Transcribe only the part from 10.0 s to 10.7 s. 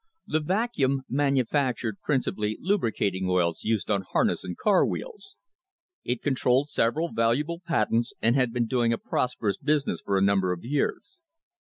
for a num ber of